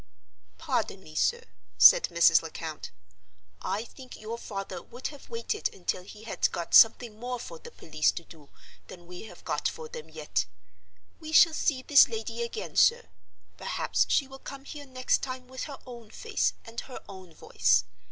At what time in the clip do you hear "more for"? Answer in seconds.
7.19-7.59